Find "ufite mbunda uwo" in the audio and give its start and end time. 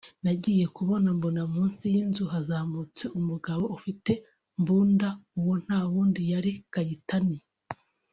3.77-5.53